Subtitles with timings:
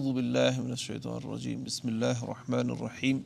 [0.00, 3.16] أعوذ بالله من الشيطان الرجيم بسم الله الرحمن الرحيم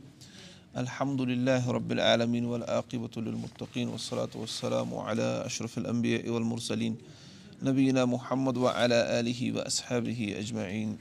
[0.77, 6.99] الحمد لله رب العالمين والعاقبة للمتقين والصلاة والسلام على أشرف الأنبياء والمرسلين
[7.63, 10.99] نبينا محمد وعلى آله وأصحابه أجمعين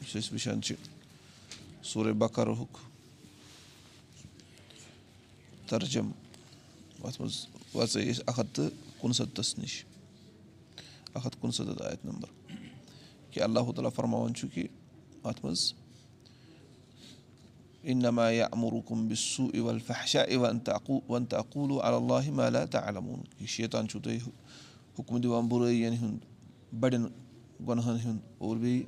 [0.00, 0.80] یُس أسۍ وٕچھان چھِ
[1.82, 2.72] سورہ بکرہُک
[5.68, 6.10] ترجم
[7.04, 7.36] اَتھ منٛز
[7.74, 8.70] وَژٲے أسۍ اکھ ہَتھ تہٕ
[9.00, 9.84] کُنسَتَتھَس نِش
[11.14, 12.28] اکھ نمبر
[13.30, 14.68] کہِ اللہ تعالیٰ فرماوان چھُ کہِ
[17.82, 20.74] اِنما یامرکُم بِسوٗ اِول فحشا اِوَن تہٕ
[21.08, 22.28] وَن تہٕ اقوٗلوٗ اللہِ
[23.40, 24.18] یہِ شیطان چھُو تۄہہِ
[24.98, 26.20] حُکُم دِوان بُرٲیِین ہُنٛد
[26.80, 27.04] بَڑٮ۪ن
[27.66, 28.84] گۄنہَن ہُنٛد اور بیٚیہِ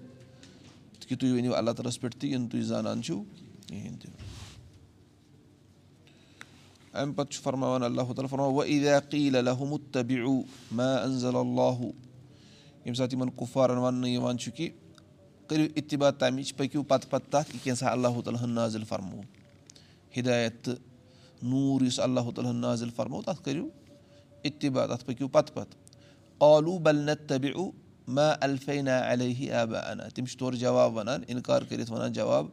[1.08, 3.22] کہِ تُہۍ ؤنِو اللہ تعالیٰ ہَس پٮ۪ٹھ تہِ یہِ نہٕ تُہۍ زانان چھِو
[3.66, 4.10] کِہیٖنۍ تہِ
[6.92, 10.42] اَمہِ پَتہٕ چھُ فرماوان اللہ تعالیٰ قیٖل الحمُتبِعوٗ
[10.77, 14.69] ما انزل اللہُ ییٚمہِ ساتہٕ یِمن کُفارن وَننہٕ یِوان چھُ کہِ
[15.48, 19.20] کٔرِو اِتبا تَمِچ پٔکِو پَتہٕ پَتہٕ تَتھ یہِ اللہ تعالیٰ ہن نازِل فرمو.
[20.16, 20.74] ہِدایت تہٕ
[21.42, 23.69] نوٗر یُس اللہ تعالیٰ ہن نازِل فرمو تَتھ کٔرِو
[24.42, 25.78] اِتبا تَتھ پٔکِو پَتہٕ پَتہٕ
[26.41, 27.70] آلوٗ بلنت تبِعوٗ
[28.08, 32.47] ما الفینا علیہ آبا انا تِم چھِ تورٕ جواب وَنان اِنکار کٔرِتھ وَنان جواب.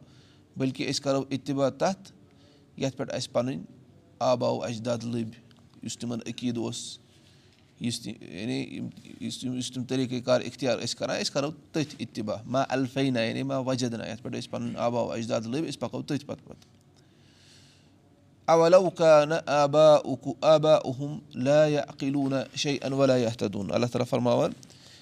[0.56, 2.12] بٔلکہِ أسۍ کَرو اِتبا تَتھ
[2.76, 3.62] یَتھ پٮ۪ٹھ اَسہِ پَنٕنۍ
[4.18, 5.30] آباو اجداد لٔبۍ
[5.82, 6.98] یُس تِمن عقیٖد اوس
[7.86, 8.58] یُس تہِ یعنی
[9.20, 13.42] یُس یُس تِم طٔریٖقہٕ کار اِختِیار ٲسۍ کَران أسۍ کَرو تٔتھۍ اِتبا ما الفینا یعنی
[13.42, 14.06] ما وجدنا.
[14.06, 16.80] یَتھ پٮ۪ٹھ أسۍ پَنُن آباو اجداد لٔبۍ أسۍ پَکو تٔتھۍ پَتہٕ پَتہٕ
[18.52, 18.88] اولو
[19.28, 24.52] نہ آبا اُکُ آبا اُہُم لا یا عقیٖلوٗنا شے انولا تدوٗن اللہ تعالیٰ فرماوان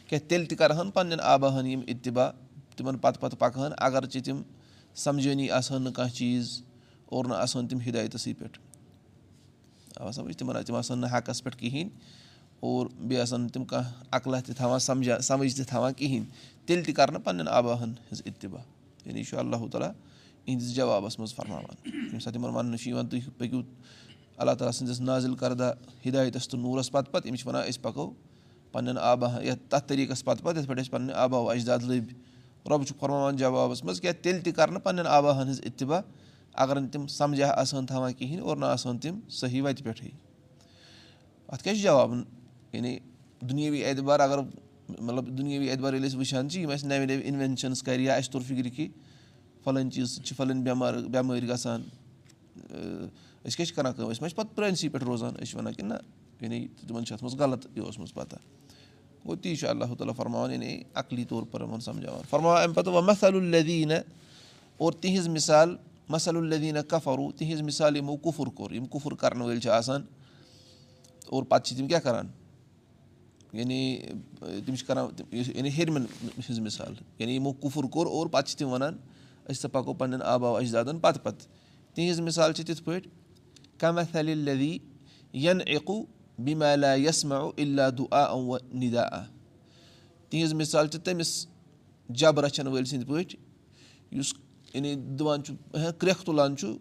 [0.09, 2.31] کیٛاہ تیٚلہِ تہِ کَرٕہن پَنٕنٮ۪ن آباہن یِم اِتبا
[2.77, 4.43] تِمن پَتہٕ پَتہٕ پَکہٕ ہن اگرچہِ تِم
[4.95, 6.61] سَمجٲنی آسہٕ ہن نہٕ کانٛہہ چیٖز
[7.07, 8.59] اور نہ آسہٕ ہن تِم ہِدایتَسٕے پٮ۪ٹھ
[9.97, 11.89] اَوا سَمٕجھ تِمن تِم آسہٕ ہن نہٕ حقَس پٮ۪ٹھ کِہیٖنۍ
[12.61, 16.27] اور بیٚیہِ آسن نہٕ تِم کانٛہہ عقلہ تہِ تھاوان سَمجھا سَمٕجھ تہِ تھاوان کِہیٖنۍ
[16.67, 18.59] تیٚلہِ تہِ کَرنہٕ پَنٕنٮ۪ن آباہن ہٕنٛز اِتبا
[19.07, 19.91] یعنی یہِ چھُ اللہ تعالیٰ
[20.47, 23.63] یِہِنٛدِس جوابَس منٛز فرماوان۔ ییٚمہِ ساتہٕ یِمن وَننہٕ چھُ یِوان تُہۍ پٔکِو
[24.37, 25.73] اللہ تعالیٰ سٕنٛدِس نازِل کردہ
[26.07, 28.13] ہِدایتَس تہٕ نوٗرَس پَتہٕ پَتہٕ یِم چھِ وَنان أسۍ پَکو
[28.73, 32.15] پَنٕنٮ۪ن آبا یَتھ تَتھ طٔریٖقَس پَتہٕ پَتہٕ یِتھ پٲٹھۍ أسۍ پَنٕنۍ آبا اجداد لٔبۍ
[32.71, 36.01] رۄب چھُکھ فرماوان جوابَس منٛز کیٛاہ تیٚلہِ تہِ کَرنہٕ پَنٕنٮ۪ن آباہَن ہٕنٛز اِتبا
[36.53, 39.85] اگر نہٕ تِم سَمجھا آسہٕ ہن تھاوان کِہیٖنۍ اور نہ آسہٕ ہن تِم صحیح وَتہِ
[39.85, 40.11] پٮ۪ٹھٕے
[41.49, 42.13] اَتھ کیٛاہ چھُ جواب
[42.73, 42.99] یعنی
[43.41, 44.39] دُنیٲوی اعتبار اگر
[44.99, 48.33] مطلب دُنیٲوی اعتبار ییٚلہِ أسۍ وٕچھان چھِ یِم اَسہِ نَوِ نَوِ اِنوٮ۪نشَنٕز کَرِ یا اَسہِ
[48.33, 48.89] توٚر فِکرِ کہِ
[49.65, 51.83] فَلٲنۍ چیٖز سۭتۍ چھِ فَلٲنۍ بٮ۪مار بٮ۪مٲرۍ گژھان
[53.45, 55.75] أسۍ کیٛاہ چھِ کَران کٲم أسۍ ما چھِ پَتہٕ پرٛٲنسٕے پٮ۪ٹھ روزان أسۍ چھِ وَنان
[55.75, 55.95] کہِ نہ
[56.41, 58.37] یعنی تِمَن چھِ اَتھ منٛز غلط یہِ اوسمُت پَتہ
[59.27, 62.93] گوٚو تی چھُ اللہ تعالیٰ فرماوان یعنی عقلی طور پر یِمَن سَمجھاوان فرماوان اَمہِ پَتہٕ
[62.93, 63.95] وۄنۍ مَسل الدیٖنہ
[64.77, 65.77] اور تِہِنٛز مِثال
[66.09, 70.03] مَسل الدیٖنہ کَفروٗ تِہِنٛز مِثال یِمو کُفُر کوٚر یِم کُفُر کَرَن وٲلۍ چھِ آسان
[71.27, 72.27] اور پَتہٕ چھِ تِم کیٛاہ کَران
[73.53, 73.99] یعنی
[74.67, 76.05] تِم چھِ کَران یعنی ہیٚرمٮ۪ن
[76.39, 78.97] ہِنٛز مِثال یعنی یِمو کُفُر کوٚر اور پَتہٕ چھِ تِم وَنان
[79.45, 81.49] أسۍ ہسا پَکو پَنٕنٮ۪ن آبا اجدادَن پَتہٕ پَتہٕ۔
[81.95, 83.09] تِہِنٛز مِثال چھِ تِتھ پٲٹھۍ
[83.79, 84.79] کَمہِ لدی
[85.33, 86.05] یَن ایکوٗ
[86.45, 88.27] بِمالا یسما اِلا دُعا
[88.73, 89.09] نِدا
[90.29, 91.47] تِہِنٛز مِثال چھِ تٔمِس
[92.09, 93.37] جب رَچھَن وٲلۍ سٕنٛدۍ پٲٹھۍ
[94.13, 94.35] یُس
[94.75, 95.55] یعنی دِوان چھُ
[95.99, 96.77] کرٛٮ۪کھ تُلان چھُ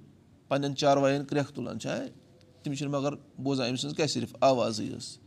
[0.47, 1.89] پَنٕنٮ۪ن چاروایَن کرٛٮ۪کھ تُلان چھِ
[2.63, 5.17] تِم چھِنہٕ مگر بوزان أمۍ سٕنٛز کیٛاہ صرف آوازٕے ٲس؟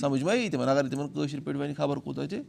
[0.00, 2.40] سَمٕجھ ما یی تِمَن اگر تِمَن کٲشِر پٲٹھۍ وَنہِ خبر کوٗتاہ تہِ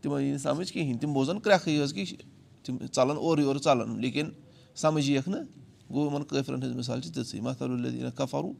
[0.00, 2.16] تِمَن یی نہٕ سَمٕجھ کِہیٖنۍ تِم بوزان کرٛٮ۪کھٕے یٲژ کہِ
[2.64, 4.30] تِم ژَلان اورٕ یورٕ ژَلان لیکِن
[4.74, 5.46] سَمٕجھ یِیَکھ نہٕ۔
[5.92, 8.54] گوٚو یِمَن کٲفرَن ہٕنٛز مِثال چھِ تِژھٕے مَثال الدیٖنہ کَفروٗ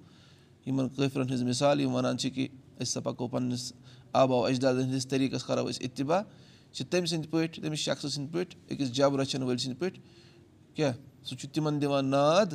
[0.66, 3.72] یِمَن کٲفرَن ہٕنٛز مِثال یِم وَنان چھِ کہِ أسۍ ہسا پَکو پنٛنِس
[4.12, 6.20] آبا اجدادَن ہِنٛدِس طٔریٖقَس کَرو أسۍ اِتبا
[6.72, 10.00] چھِ تٔمۍ سٕنٛدۍ پٲٹھۍ تٔمِس شخصہٕ سٕنٛدۍ پٲٹھۍ أکِس جب رَچھَن وٲلۍ سٕنٛدۍ پٲٹھۍ
[10.74, 10.92] کیٛاہ
[11.24, 12.54] سُہ چھُ تِمَن دِوان ناد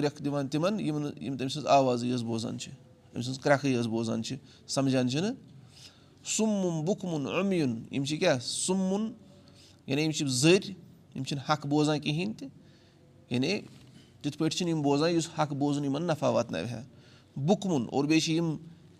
[0.00, 2.70] کرٛٮ۪کھ دِوان تِمَن یِم نہٕ یِم تٔمۍ سٕنٛز آوازٕے یٲژ بوزان چھِ
[3.14, 4.36] أمۍ سٕنٛز کرٛٮ۪کھٕے یٲژ بوزان چھِ
[4.74, 5.34] سَمجھان چھِنہٕ
[6.34, 9.12] سُمُن بُکمُن عمیُن یِم چھِ کیٛاہ سُمُن
[9.86, 10.72] یعنی یِم چھِ زٔرۍ
[11.14, 12.48] یِم چھِنہٕ حق بوزان کِہیٖنۍ تہِ
[13.30, 13.60] یعنی
[14.22, 16.82] تِتھ پٲٹھۍ چھِنہٕ یِم بوزان یُس حق بوزُن یِمَن نفع واتناوِ ہا
[17.46, 18.56] بُکمُن اور بیٚیہِ چھِ یِم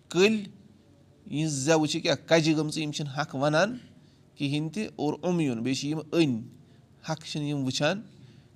[0.09, 0.43] کٔلۍ
[1.25, 3.77] یِہٕنٛز زٮ۪وٕ چھِ کیٛاہ کَجہِ گٔمژٕ یِم چھِنہٕ حق وَنان
[4.37, 6.41] کِہیٖنۍ تہِ اور عمیُن بیٚیہِ چھِ یِم أنۍ
[7.09, 8.01] حق چھِنہٕ یِم وٕچھان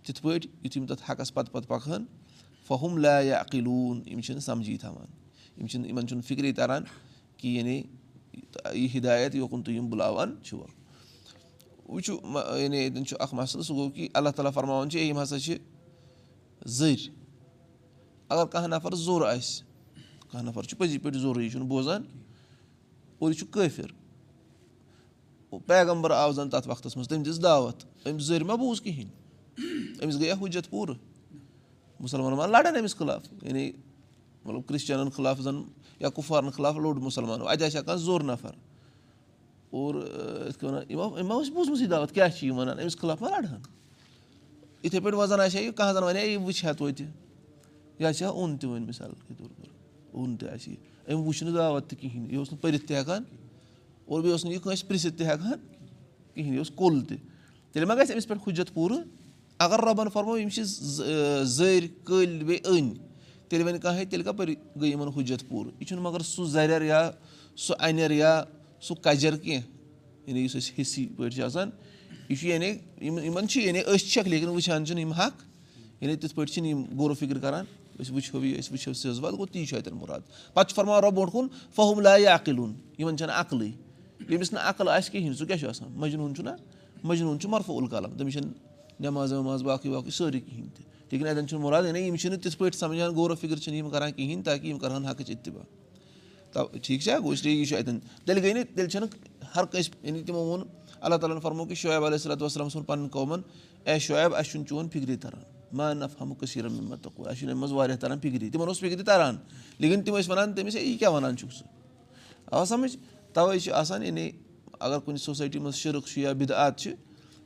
[0.04, 2.04] تِتھ پٲٹھۍ یُتھ یِم تَتھ حقَس پَتہٕ پَتہٕ پَکہٕ ہن
[2.68, 5.06] فہم لا یا عقیٖلوٗن یِم چھِنہٕ سَمجھی تھاوان
[5.58, 6.84] یِم چھِنہٕ یِمَن چھُنہٕ فِکرے تَران
[7.38, 7.84] کہِ یعنی
[8.74, 10.66] یہِ ہِدایت یوکُن تُہۍ یِم بُلاوان چھُو
[11.90, 12.20] وٕچھُو
[12.58, 15.58] یعنی ییٚتٮ۪ن چھُ اَکھ مَسلہٕ سُہ گوٚو کہِ اللہ تعالیٰ فرماوان چھِ یِم ہَسا چھِ
[16.66, 17.10] زٔرۍ
[18.30, 19.64] اگر کانٛہہ نَفر زوٚر آسہِ
[20.32, 22.04] کانٛہہ نَفر چھُ پٔزی پٲٹھۍ ضروٗری یہِ چھُنہٕ بوزان
[23.20, 23.92] اور یہِ چھُ کٲفِر
[25.66, 30.16] پیغمبر آو زَن تَتھ وقتَس منٛز تٔمۍ دِژ دعوت۔ أمۍ زٔرۍ ما بوٗز کِہیٖنۍ أمِس
[30.16, 30.96] گٔیا حُجت پوٗرٕ
[32.06, 33.72] مُسلمانَن ما لَڑان أمِس خٕلاف یعنی
[34.46, 35.62] مطلب کرٛسچَنَن خٕلاف زَن
[36.00, 38.54] یا کُفارَن خٕلاف لوٚڑ مُسلمانو اَتہِ آسہِ ہا کانٛہہ زوٚر نَفر۔
[39.70, 39.96] اور
[40.48, 43.30] یِتھ کٔنۍ وَنان یِمو أمۍ ما اوس دعوت کیٛاہ چھِ یِم وَنان أمِس خٕلاف ما
[43.30, 43.62] لَڑہن
[44.84, 47.06] یِتھَے پٲٹھۍ وَزَن آسہِ ہا یہِ کانٛہہ زَن وَنہِ ہے یہِ وٕچھِ ہا تویتہِ
[48.00, 49.68] یہِ آسہِ ہا اوٚن تہِ وۄنۍ مِثال کے طور پر۔
[50.12, 52.98] اوٚن تہِ آسہِ یہِ أمۍ وٕچھ نہٕ دعوت تہِ کِہیٖنۍ یہِ اوس نہٕ پٔرِتھ تہِ
[52.98, 53.24] ہٮ۪کان
[54.06, 55.60] اور بیٚیہِ اوس نہٕ یہِ کٲنٛسہِ پِرٛژھِتھ تہِ ہٮ۪کان
[56.34, 57.18] کِہیٖنۍ یہِ اوس کُل تہِ
[57.72, 58.98] تیٚلہِ ما گژھِ أمِس پٮ۪ٹھ حُجت پوٗرٕ
[59.60, 62.94] اگر رۄبَن فرمو یِم چھِ زٔرۍ کٔلۍ بیٚیہِ أنۍ
[63.50, 66.82] تیٚلہِ وَنہِ کانٛہہ ہے تیٚلہِ کَپٲرۍ گٔے یِمَن حُجت پوٗرٕ یہِ چھُنہٕ مگر سُہ زَرٮ۪ر
[66.82, 67.10] یا
[67.56, 68.44] سُہ اَنٮ۪ر یا
[68.82, 69.64] سُہ کَجَر کینٛہہ
[70.28, 71.70] یعنی یُس أسۍ حِصہٕ پٲٹھۍ چھِ آسان
[72.30, 72.72] یہِ چھُ یعنی
[73.02, 75.44] یِمَن چھِ یعنی أسۍ چھَکھ لیکِن وٕچھان چھِنہٕ یِم حق؟
[76.02, 77.66] یعنی تِتھ پٲٹھۍ چھِنہٕ یِم غورو فِکر کَران
[78.00, 80.22] أسۍ وٕچھو یہِ أسۍ وٕچھو سٕژ وَل گوٚو تی چھُ اَتٮ۪ن مُراد
[80.54, 83.72] پَتہٕ چھُ فرماوان رۄب برونٛٹھ کُن فہم لاے عقلُن یِمَن چھَنہٕ عقلٕے
[84.30, 86.50] ییٚمِس نہٕ عقل آسہِ کِہیٖنۍ سُہ کیٛاہ چھُ آسان مجنوٗن چھُنہ
[87.04, 91.48] مجنوٗن چھُ مرفہٕ الکلام تٔمِس چھَنہٕ نٮ۪ماز وٮ۪ماز باقٕے باقٕے سٲری کِہیٖنۍ تہِ لیکِن اَتٮ۪ن
[91.48, 94.66] چھُنہٕ مُراد یعنی یِم چھِنہٕ تِتھ پٲٹھۍ سَمجھان غورو فِکر چھِنہٕ یِم کَران کِہیٖنۍ تاکہِ
[94.66, 95.64] یِم کَرٕہَن حقٕچ اِتباع۔
[96.54, 99.08] تَوٕ ٹھیٖک چھا؟ گوٚو اِسلیے یہِ چھُ اَتٮ۪ن تیٚلہِ گٔے نہٕ تیٚلہِ چھَنہٕ
[99.56, 100.68] ہر کٲنٛسہِ یعنی تِمو ووٚن
[101.02, 103.42] اللہ تعالیٰ ہَن فرمو کہِ شعیب علیہ صلاتُ وَسلام سُنٛد پَنُن قومَن
[103.86, 107.62] اے شعیب اَسہِ چھُنہٕ چون فِکری تَران۔ ما نف ہم کٔشیٖر مِمت اَسہِ چھُنہٕ اَمہِ
[107.62, 109.38] منٛز واریاہ تَران فِکری۔ تِمَن اوس فِکرِ تَران۔
[109.80, 111.68] لیکِن تِم ٲسۍ وَنان تٔمِس ہے یہِ کیٛاہ وَنان چھُکھ ژٕ
[112.52, 112.98] آو سَمٕجھ؟
[113.34, 114.32] تَوَے چھِ آسان یعنی
[114.80, 116.92] اگر کُنہِ سوسایٹی منٛز شِرک چھُ یا بِدعت چھِ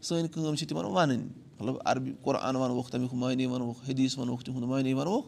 [0.02, 1.18] سٲنۍ کٲم چھِ تِمَن وَنٕنۍ
[1.60, 5.28] مطلب عربی قۄران وَنوکھ تَمیُک معنے وَنوکھ حدیٖث وَنوکھ تِہُنٛد معنے وَنوکھ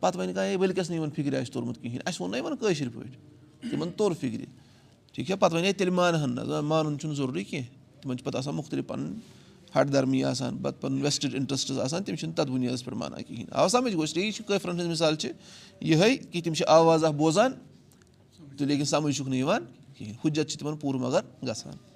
[0.00, 2.56] پَتہٕ وَنہِ کانٛہہ ہے ؤلکٮ۪س نہٕ یِمَن فِکرِ آسہِ توٚرمُت کِہیٖنۍ اَسہِ ووٚن نہ یِمَن
[2.56, 4.44] کٲشِر پٲٹھۍ تِمَن توٚر فِکرِ
[5.12, 8.38] ٹھیٖک چھا پَتہٕ وَنے تیٚلہِ مانہٕ ہن نہ مانُن چھُنہٕ ضروٗری کینٛہہ تِمَن چھِ پَتہٕ
[8.38, 9.14] آسان مُختٔلِف پَنٕنۍ
[9.76, 13.52] ہٹ دَرمی آسان پَتہٕ پَنُن وٮ۪سٹٕڈ اِنٹرٛسٹٕز آسان تِم چھِنہٕ تَتھ بُنیادَس پٮ۪ٹھ مانان کِہیٖنۍ
[13.52, 15.30] آو سَمٕجھ گوٚو یہِ چھِ کٲفرَن ہٕنٛز مِثال چھِ۔
[15.80, 17.52] یِہوٚے کہِ تِم چھِ آواز اَکھ بوزان
[18.56, 19.64] تہٕ لیکِن سَمٕجھ چھُکھ نہٕ یِوان
[19.94, 21.87] کِہیٖنۍ حُجت چھِ تِمَن پوٗرٕ مگر گژھان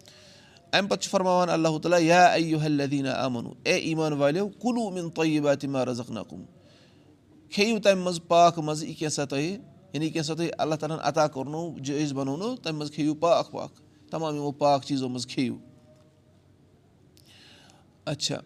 [0.72, 5.10] اَمہِ پَتہٕ چھُ فرماوان اللہ تعالیٰ یا اَیو حلدیٖنہ اَمَنو اے ایٖمان والیو کُلوٗ مِن
[5.16, 6.42] طیبا تِما رَزق نقُم
[7.52, 9.56] کھیٚیِو تَمہِ منٛز پاکہٕ منٛزٕ یہِ کینٛژھا تۄہہِ
[9.92, 13.54] یعنی کینٛژھا تۄہہِ اللہ تعالیٰ ہَن عطا کوٚرنو جٲیِز بَنوونو تَمہِ منٛز کھیٚیِو پاکھ
[14.10, 15.56] تَمام یِمو پاک چیٖزو منٛز کھیٚیِو
[18.12, 18.40] اچھا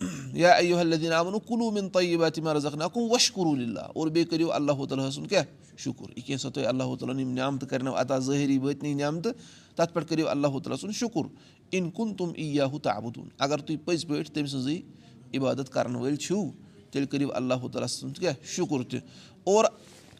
[0.00, 4.52] یا ایو حلدیٖن آمُن کُلوٗ مِن طیبا تِما رَزق نقُم وَشکروٗل اللہ اور بیٚیہِ کٔرِو
[4.52, 5.44] اللہ تعالیٰ سُنٛد کیٛاہ
[5.78, 9.32] شُکُر یہِ کینٛژھا تۄہہِ اللہ تعالیٰ ہَن یِم نعمتہٕ کَرنو عطا ظٲہِری وٲتنٕے نعمتہٕ
[9.76, 11.28] تَتھ پٮ۪ٹھ کٔرِو اللہ تعالیٰ سُنٛد
[11.70, 15.96] اِن کُن تِم ای یا ہُہ تعبُدُن اگر تُہۍ پٔزۍ پٲٹھۍ تٔمۍ سٕنٛزٕے عبادت کَرَن
[15.96, 16.44] وٲلۍ چھِو
[16.90, 19.00] تیٚلہِ کٔرِو اللہ تعالیٰ سُنٛد کیٛاہ شُکُر تہِ
[19.44, 19.64] اور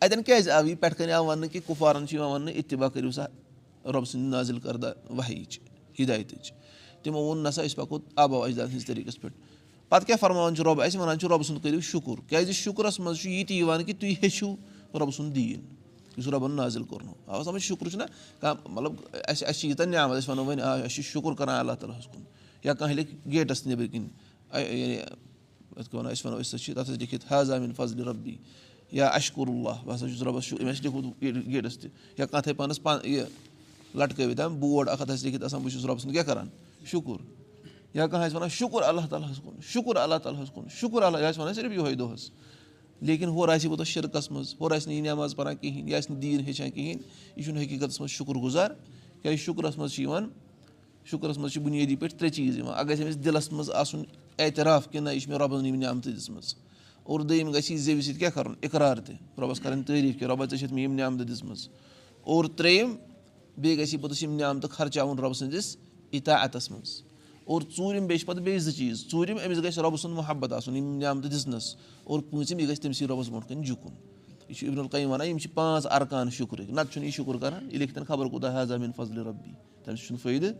[0.01, 3.11] اَتٮ۪ن کیٛازِ آو یہِ پٮ۪ٹھٕ کَنۍ آو وَننہٕ کہِ کُپوارَن چھِ یِوان وَننہٕ اِتبا کٔرِو
[3.11, 3.25] سا
[3.85, 5.59] رۄبہٕ سٕنٛدِ نازِل کردہ وحیٖچ
[6.01, 6.53] ہِدایتٕچ
[7.03, 9.46] تِمو ووٚن نہ سا أسۍ پَکو آبو اجداد ہِنٛدِس طٔریٖقَس پٮ۪ٹھ
[9.89, 13.19] پَتہٕ کیٛاہ فرماوان چھُ رۄب اَسہِ وَنان چھُ رۄبہٕ سُنٛد کٔرِو شُکُر کیٛازِ شُکرَس منٛز
[13.19, 14.57] چھُ یہِ تہِ یِوان کہِ تُہۍ ہیٚچھِو
[14.95, 15.61] رۄبہٕ سُنٛد دیٖن
[16.17, 18.05] یُس رۄبَن نازِل کوٚرنو اَوا سَمجھ شُکُر چھُنہ
[18.41, 21.59] کانٛہہ مطلب اَسہِ اَسہِ چھِ ییٖژاہ نعمت أسۍ وَنو وۄنۍ آ أسۍ چھِ شُکُر کَران
[21.59, 22.23] اللہ تعالیٰ ہَس کُن۔
[22.65, 24.09] یا کانٛہہ لیکھِ گیٹَس نیٚبٕرۍ کِنۍ
[24.55, 28.37] یعنی یِتھ کٔنۍ وَنو أسۍ وَنو أسۍ ہسا چھِ تَتھ ٲسۍ لیکھِتھ حاضامِن فضلہِ رۄبی
[28.93, 32.57] یا اَشکُر اللہ بہٕ ہَسا چھُس رۄبَس أمۍ آسہِ لیوٚکھمُت گیٹَس تہِ۔ یا کانٛہہ تھایہِ
[32.57, 33.25] پانَس پانہٕ یہِ
[33.95, 36.49] لَٹکٲوِتھ بوڑ اَکھ ہَتھ آسہِ لیکھِتھ آسان بہٕ چھُس رۄبہٕ سُنٛد کیٛاہ کَران؟
[36.87, 37.46] شُکُر
[37.97, 41.03] یا کانٛہہ آسہِ وَنان شُکُر اللہ تعالیٰ ہَس کُن شُکُر اللہ تعالیٰ ہَس کُن شُکُر
[41.03, 42.31] اللہ یہِ آسہِ وَنان صرف یِہوٚے دۄہَس
[43.01, 46.11] لیکِن ہورٕ آسہِ پوٚتُس شِرکَس منٛز ہورٕ آسہِ نہٕ یہِ نٮ۪ماز پَران کِہیٖنۍ یہِ آسہِ
[46.11, 47.03] نہٕ دیٖن ہیٚچھان کِہیٖنۍ
[47.37, 48.71] یہِ چھُنہٕ حقیٖقتَس منٛز شُکُر گُزار
[49.23, 50.29] کیٛازِ شُکرَس منٛز چھِ یِوان
[51.11, 54.03] شُکرَس منٛز چھِ بُنیٲدی پٲٹھۍ ترٛےٚ چیٖز یِوان اَکھ گژھِ أمِس دِلَس منٛز آسُن
[54.39, 56.55] اعتراف کہِ نہ یہِ چھِ مےٚ رۄبَن یِم نعمتہٕ دِژمٕژ
[57.03, 60.45] اور دوٚیِم گژھِ یہِ زیٚوِ سۭتۍ کیٛاہ کَرُن اِقرار تہِ رۄبَس کَرٕنۍ تعٲریٖف کہِ رۄبا
[60.45, 61.69] ژےٚ چھَتھ مےٚ یِم نعمتہٕ دِژمٕژ
[62.23, 62.95] اور ترٛیٚیِم
[63.57, 65.77] بیٚیہِ گژھِ یہِ پوٚتُس یِم نعمتہٕ خرچاوُن رۄبہٕ سٕنٛدِس
[66.11, 67.03] اِطاعتَس منٛز
[67.47, 70.77] اور ژوٗرِم بیٚیہِ چھِ پَتہٕ بیٚیہِ زٕ چیٖز ژوٗرِم أمِس گژھِ رۄبہٕ سُنٛد محبت آسُن
[70.77, 73.93] یِم نعمتہٕ دِژنَس اور پوٗنٛژِم یہِ گژھِ تٔمسٕے رۄبَس برونٛٹھ کَنۍ جُکُن
[74.49, 77.69] یہِ چھُ اِبن القیٖم وَنان یِم چھِ پانٛژھ اَرکان شُکرٕکۍ نَتہٕ چھُنہٕ یہِ شُکُر کَران
[77.71, 79.53] یہِ لیکھِتَن خبر کوٗتاہ حظمیٖن فضلہِ رۄبی
[79.85, 80.53] تَمہِ سۭتۍ چھُنہٕ فٲیدٕ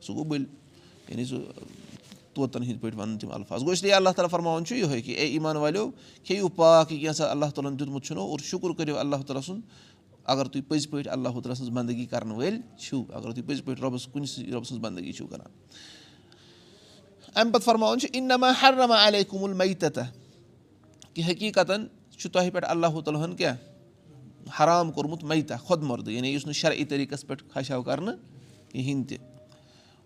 [0.00, 0.44] سُہ گوٚو بٔلۍ
[1.08, 1.38] یعنی سُہ
[2.34, 5.26] طوطن ہِنٛدۍ پٲٹھۍ وَنان تِم الفاظ گوٚو اِسلیے اللہ تعالیٰ فرماوان چھُ یِہوٚے کہِ اے
[5.26, 5.90] ایٖمان والیو
[6.24, 9.60] کھیٚیِو پاک یہِ کینٛژھا اللہ تعالیٰ ہَن دیُتمُت چھُنو اور شُکُر کٔرِو اللہ تعالیٰ سُنٛد
[10.24, 14.06] اگر تُہۍ پٔزۍ پٲٹھۍ اللہ سٕنٛز بنٛدگی کَرَن وٲلۍ چھِو اگر تُہۍ پٔزۍ پٲٹھۍ رۄبَس
[14.12, 15.50] کُنہِ سۭتۍ رۄبہٕ سٕنٛز بنٛدگی چھِو کَران
[17.34, 20.00] اَمہِ پَتہٕ فرماوُن چھُ اِنما ہرما علیہ کُمُل میتہ
[21.14, 21.86] کہِ حقیٖقتَن
[22.18, 23.56] چھُ تۄہہِ پٮ۪ٹھ اللہ تعالیٰ ہَن کیٛاہ
[24.60, 28.16] حرام کوٚرمُت میتہ خۄد مۄردٕ یعنی یُس نہٕ شرعی طٔریٖقَس پٮ۪ٹھ خشاو کَرنہٕ
[28.72, 29.18] کِہیٖنۍ تہِ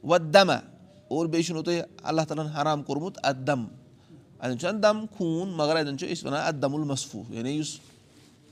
[0.05, 0.55] وَ دَما
[1.09, 3.67] اور بیٚیہِ چھُنو تۄہہِ اللہ تعالیٰ ہَن حرام کوٚرمُت اَتھ دَم
[4.39, 7.79] اَتٮ۪ن چھُ دَم خوٗن مگر اَتٮ۪ن چھُ أسۍ وَنان اَتھ دَمُل مصفوٗ یعنی یُس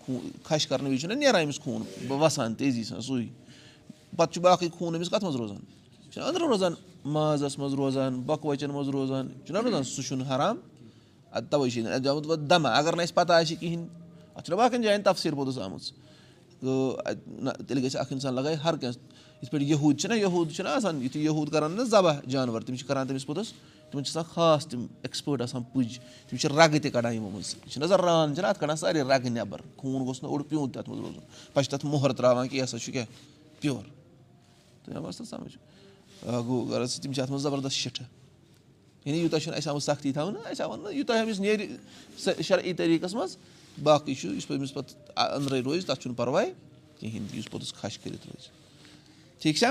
[0.07, 3.25] خوٗن کھَش کَرنہٕ وِزِ چھُنہ نیران أمِس خوٗن وَسان تیزی سان سُے
[4.17, 6.73] پَتہٕ چھُ باقٕے خوٗن أمِس کَتھ منٛز روزان یہِ چھُنہ أنٛدرٕ روزان
[7.05, 9.29] مازَس منٛز روزان بۄکہٕ وَچَن منٛز روزان.
[9.47, 10.57] چھُنہ روزان سُہ چھُنہٕ حرام؟
[11.33, 13.87] اَدٕ تَوَے چھِ اَتھ آمُت وۄنۍ دَما اگر نہٕ اَسہِ پَتہ آسہِ کِہیٖنۍ
[14.35, 15.93] اَتھ چھُنہ باقٕیَن جایَن تَفسیٖر پوٚتُس آمٕژ
[16.63, 19.01] نہ تیٚلہِ گژھِ اَکھ اِنسان لَگایہِ ہر کٲنٛسہِ
[19.43, 22.61] یِتھ پٲٹھۍ یہوٗد چھِنہ یہوٗد چھِنہ آسان یُتھُے یہوٗد کَران نہ ذبح جانوَر.
[22.63, 23.53] تِم چھِ کَران تٔمِس پوٚتُس.
[23.91, 24.67] تِمَن چھِ آسان خاص.
[24.67, 28.35] تِم اٮ۪کٕسپٲٹ آسان پُج تِم چھِ رَگہٕ تہِ کَڑان یِمو منٛز یہِ چھِنہ آسان ران؟
[28.35, 31.21] چھِنہ اَتھ کَڑان سارے رَگہٕ نٮ۪بَر خوٗن گوٚژھ نہٕ اوٚڑ پیوٗنٛت تہِ اَتھ منٛز روزُن.
[31.53, 33.07] پَتہٕ چھِ تَتھ موٚہَر ترٛاوان کہِ یہِ ہَسا چھُ کیٛاہ
[33.61, 33.85] پیور
[35.13, 35.57] سا سَمجھ
[36.27, 38.05] گوٚو غرض تِم چھِ اَتھ منٛز زَبردست شِٹھٕ
[39.05, 41.67] یعنی یوٗتاہ چھُنہٕ اَسہِ آمُت سختی تھاونہٕ اَسہِ آو نہٕ یوٗتاہ أمِس نیرِ
[42.43, 43.37] شرعی طریٖقَس منٛز
[43.83, 46.51] باقٕے چھُ یُس أمِس پَتہٕ أنٛدرَے روزِ تَتھ چھُنہٕ پَرواے
[46.99, 48.49] کِہیٖنۍ یُس پوٚتُس کھَش کٔرِتھ روزِ
[49.41, 49.71] ٹھیٖک چھا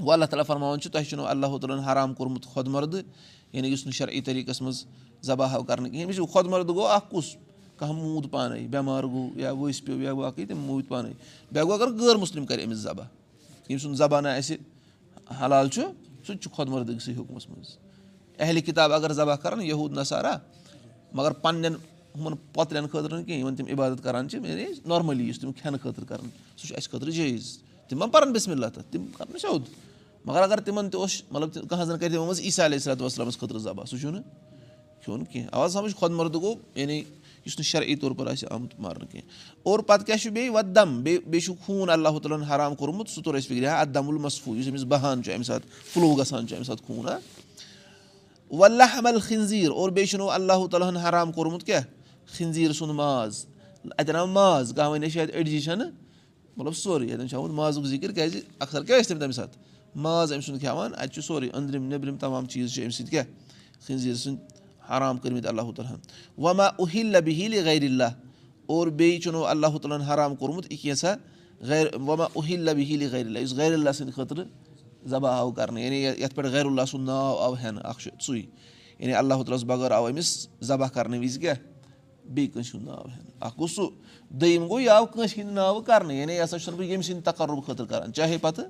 [0.00, 3.02] وۄنۍ اللہ تعالیٰ فرماوان چھُ تۄہہِ چھُنہٕ اللہ تعالیٰ ہَن حرام کوٚرمُت خۄد مَردٕ
[3.52, 4.84] یعنی یُس نہٕ شرعی طریٖقَس منٛز
[5.26, 7.34] ذبح آو کَرنہٕ کِہیٖنۍ أمِس چھُ خۄد مَردٕ گوٚو اَکھ کُس
[7.76, 11.12] کانٛہہ موٗد پانَے بٮ۪مار گوٚو یا ؤسۍ پیوٚو یا باقٕے تِم موٗدۍ پانَے
[11.52, 13.04] بیٛاکھ گوٚو اگر غٲر مُسلِم کَرِ أمِس ذبح
[13.68, 14.56] ییٚمہِ سُنٛد زبانہ اَسہِ
[15.40, 15.80] حلال چھُ
[16.26, 17.76] سُہ تہِ چھُ خۄد مردٕگسٕے حُکمَس منٛز
[18.38, 20.36] اہلہِ کِتاب اگر ذبح کَران یہوٗد نَسارا
[21.12, 21.74] مگر پنٛنٮ۪ن
[22.14, 25.80] ہُمَن پۄترٮ۪ن خٲطرٕ نہٕ کینٛہہ یِمَن تِم عبادت کَران چھِ یعنی نارمٔلی یُس تِم کھٮ۪نہٕ
[25.82, 27.56] خٲطرٕ کَران سُہ چھُ اَسہِ خٲطرٕ جٲیِز
[27.88, 29.68] تِم ما پَران بِسمِلّہ تَتھ تِم کَران سیوٚد
[30.24, 33.38] مگر اگر تِمَن تہِ اوس مطلب کانٛہہ زَن کَرِ تِمو منٛز عیٖسا علیہ صلاتُ وَسلامَس
[33.38, 34.22] خٲطرٕ ذبح سُہ چھُنہٕ
[35.02, 37.02] کھیوٚن کینٛہہ آواز سَمٕجھ خۄد مردٕ گوٚو یعنی
[37.46, 39.28] یُس نہٕ شرعی طور پر آسہِ آمُت مارنہٕ کینٛہہ
[39.62, 43.08] اور پَتہٕ کیاہ چھُ بیٚیہِ وۄدم بیٚیہِ بیٚیہِ چھُ خوٗن اللہ تعالیٰ ہَن حرام کوٚرمُت
[43.08, 46.46] سُہ توٚر اَسہِ فِکرِ ہا اَدم المصفوٗ یُس أمِس بَہان چھُ اَمہِ ساتہٕ فٕلو گژھان
[46.46, 47.18] چھُ اَمہِ ساتہٕ خوٗن ہا
[48.58, 51.82] وَلہ حمل خنزیٖر اور بیٚیہِ چھُنو اللہ تعالیٰ ہَن حرام کوٚرمُت کیاہ
[52.36, 53.44] خنزیٖر سُنٛد ماز
[53.98, 55.90] اَتٮ۪ن آو ماز کانٛہہ وَنہِ شاید أڑجہِ چھَنہٕ
[56.56, 59.58] مطلب سورُے اَتٮ۪ن چھُ آمُت مازُک ذِکِر کیازِ اَکثر کیاہ ٲسۍ تِم تَمہِ ساتہٕ
[59.94, 63.24] ماز أمۍ سُنٛد کھٮ۪وان اَتہِ چھُ سورُے أنٛدرِم نیٚبرِم تَمام چیٖز چھِ اَمہِ سۭتۍ کیاہ
[63.86, 64.51] خنزیٖر سٕنٛدۍ
[64.90, 66.00] حرام کٔرمٕتۍ اللہ تعالیٰ ہَن
[66.42, 68.12] وَما اُہِل بِہِل غیر اللہ
[68.66, 71.14] اور بیٚیہِ چھُنو اللہ تعالیٰ ہَن حرام کوٚرمُت یہِ کینٛژھا
[71.68, 74.44] غیر وَما اُہِل بِہِل غیر اللہ یُس اللہ سٕنٛدِ خٲطرٕ
[75.10, 78.38] ذبح آو کَرنہٕ یعنی یَتھ پٮ۪ٹھ غیر اللہ سُنٛد ناو آو ہٮ۪نہٕ اَکھ چھُ سُے
[78.98, 81.54] یعنی اللہ تعالیٰ ہَس بغٲر آو أمِس ذبح کَرنہٕ وِزِ کیاہ
[82.24, 83.88] بیٚیہِ کٲنٛسہِ ہُنٛد ناو ہٮ۪نہٕ اَکھ گوٚو سُہ
[84.30, 87.24] دوٚیِم گوٚو یہِ آو کٲنٛسہِ ہِنٛدِ ناوٕ کَرنہٕ یعنی یہِ ہسا چھُس بہٕ ییٚمہِ سٕنٛدِ
[87.24, 88.66] تقرُب خٲطرٕ کَران چاہے پَتہٕ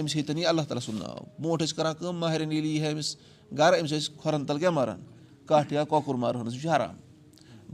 [0.00, 2.90] أمِس ہیٚتٮ۪ن یہِ اللہ تعالیٰ سُنٛد ناو برونٛٹھ ٲسۍ کَران کٲم ماہرٮ۪ن ییٚلہِ یی ہا
[2.90, 3.16] أمِس
[3.58, 5.00] گَرٕ أمِس ٲسۍ کھۄرَن تَل کیٛاہ مَران
[5.46, 6.94] کَٹھ یا کۄکُر مَرہنَس یہِ چھُ حرام۔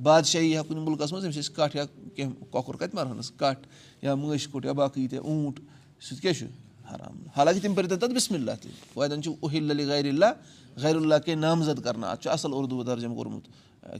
[0.02, 1.84] بادشاہی یی ہا کُنہِ مُلکَس منٛز أمِس ٲسۍ کَٹھ یا
[2.14, 3.66] کینٛہہ کۄکُر کَتہِ مَرہنَس کَٹھ
[4.02, 5.60] یا مٲشۍ کوٚٹ یا باقٕے ییٖتیٛاہ اوٗنٛٹ
[6.00, 6.46] سُہ تہِ کیٛاہ چھُ؟
[6.94, 10.24] حرام۔ حالانکہِ تِم پٔرۍتَن تَتھ بِسمِلّہ تہِ۔ وَتٮ۪ن چھُ اُہِل علی غیر اللہ
[10.84, 13.48] اللہ کینٛہہ نامزد کَرنہٕ اَتھ چھُ اَصٕل اُردو ترجم کوٚرمُت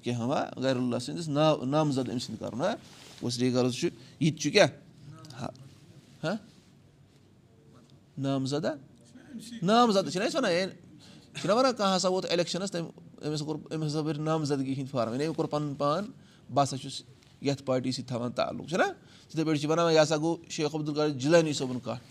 [0.02, 2.74] کینٛہہ ہا غیر اللہ سٕنٛدِس ناو نامزد أمۍ سٕنٛدِ کَرُن ہا
[3.22, 3.88] اُسلیے غرض چھُ
[4.20, 4.68] یہِ تہِ چھُ کیٛاہ؟
[6.24, 6.32] ہا
[8.18, 8.74] نامزدہ؟
[9.62, 10.66] نامزد چھِنہ أسۍ وَنان ہے
[11.40, 15.12] چھِنہ وَنان کانٛہہ ہسا ووت اِلیکشَنَس تٔمۍ أمِس کوٚر أمۍ ہسا بٔرۍ نامزدگی ہِنٛدۍ فارم۔
[15.12, 16.04] یعنی أمۍ کوٚر پَنُن پان
[16.54, 17.02] بہٕ ہسا چھُس
[17.42, 18.84] یَتھ پارٹی سۭتۍ تھاوان تعلُق چھُنہ
[19.28, 22.02] تِتھَے پٲٹھۍ چھِ وَنان یہِ ہسا گوٚو شیخ عبدالقادر جِلانی صٲبُن کَٹھ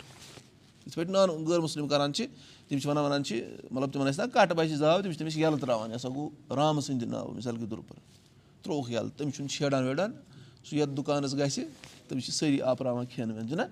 [0.86, 2.26] یِتھ پٲٹھۍ نان غٲر مُسلِم کَران چھِ
[2.68, 5.36] تِم چھِ وَنان وَنان چھِ مطلب تِمَن ٲسۍ نہ کَٹھ بَچہِ زاو تِم چھِ تٔمِس
[5.36, 7.96] یَلہٕ ترٛاوان یہِ ہسا گوٚو رامہٕ سٕنٛدِ ناوٕ مِثال کے طور پر۔
[8.62, 10.12] ترٛووُکھ یَلہٕ تٔمِس چھُنہٕ شیران ویران
[10.64, 11.64] سُہ یَتھ دُکانَس گژھِ
[12.08, 13.62] تٔمِس چھِ سٲری آپراوان کھٮ۪ن وٮ۪ن چھُنہ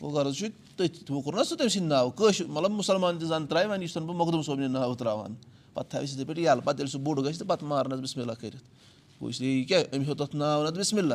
[0.00, 3.28] گوٚو غرض چھُ تٔتھۍ تِمو کوٚر نہ سُہ تٔمۍ سٕنٛدِ ناوٕ۔ کٲشُر مطلب مُسلمان تہِ
[3.28, 5.34] زَن ترٛایہِ وۄنۍ یُس زَن بہٕ مخدوٗم صٲبنہِ ناوٕ ترٛاوان
[5.78, 8.64] پَتہٕ تھاوِ یِتھَے پٲٹھۍ یَلہٕ پَتہٕ ییٚلہِ سُہ بوٚڑ گژھِ تہٕ پَتہٕ مارنَس بِسمِلّہ کٔرِتھ۔
[9.20, 11.14] گوٚو اِسلیے یہِ کیٛاہ أمۍ ہیوٚت تَتھ ناو نَتہٕ بِسمِلّہ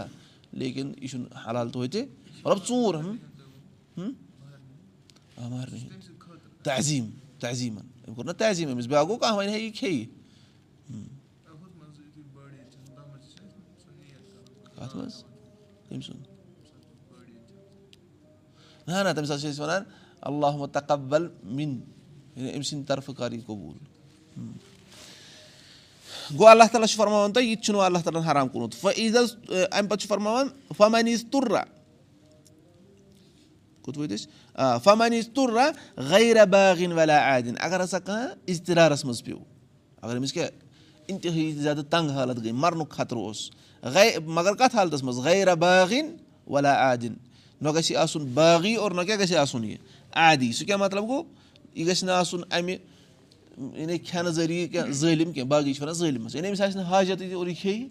[0.51, 2.01] لیکِن یہِ چھُنہٕ حلال توتہِ
[2.43, 2.95] مطلب ژوٗر۔
[6.63, 10.07] تہذیٖم تہذیٖمَن أمۍ کوٚر نہ تہذیٖم أمِس بیٛاکھ گوٚو کانٛہہ وَنہِ ہے یہِ کھیٚیہِ۔
[15.89, 16.27] کٔمۍ سُنٛد۔
[18.87, 19.83] نہ نہ تَمہِ ساتہٕ چھِ أسۍ وَنان
[20.21, 21.81] اللہُ تقبل مِن
[22.37, 23.92] أمۍ سٕنٛدِ طرفہٕ کَر یہِ قبوٗل
[26.37, 29.15] گوٚو اللہ تعالیٰ چھُ فرماوان تۄہہِ یہِ تہِ چھُنہٕ اللہ تعالیٰ ہَن حرام کوٚرمُت فعیٖد
[29.15, 30.47] حظ اَمہِ پَتہٕ چھُ فرماوان
[30.77, 31.25] فمنیٖز
[33.97, 35.69] أسۍ آ فمنیٖز تُرا
[36.09, 39.43] غیرا باغِن ولا عادِن اگر ہسا کانٛہہ اِضطرارَس منٛز پیوٚو
[40.01, 40.49] اگر أمِس کیٛاہ
[41.07, 43.49] اِنتِہٲیی زیادٕ تنٛگ حالت گٔے مَرنُک خطرٕ اوس
[44.25, 46.15] مگر کَتھ حالتَس منٛز غیرا باغِن
[46.47, 47.13] ولا عادِن
[47.61, 49.77] نہ گژھِ یہِ آسُن باغی اور نہ کیٛاہ گژھِ آسُن یہِ
[50.15, 51.23] عادی سُہ کیٛاہ مطلب گوٚو
[51.75, 52.75] یہِ گژھِ نہٕ آسُن اَمہِ
[53.57, 57.15] یعنی کھٮ۪نہٕ ذٔریعہٕ کینٛہہ ظٲلِم کینٛہہ باغی چھِ وَنان ظٲلِمَس یعنی أمِس آسہِ نہٕ حاجتٕے
[57.15, 57.87] تہِ اور یہِ کھیٚیہِ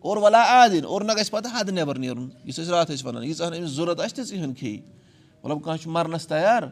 [0.00, 3.24] اور وَلا عادِن اور نہ گژھِ پَتہٕ حَدٕ نٮ۪بر نیرُن یُس أسۍ راتھ ٲسۍ وَنان
[3.24, 4.80] ییٖژاہ ہن أمِس ضوٚرَتھ آسہِ تِژٕے ہن کھیٚیہِ
[5.42, 6.62] مطلب کانٛہہ چھُ مَرنَس تیار